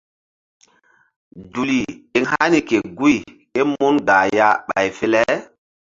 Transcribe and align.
Duli 1.51 1.79
eŋ 2.17 2.25
hani 2.31 2.59
ke 2.69 2.77
guy 2.97 3.15
ké 3.53 3.61
mun 3.71 3.95
gah 4.07 4.25
ya 4.37 4.47
ɓay 4.67 4.87
fe 4.97 5.05
le. 5.13 5.21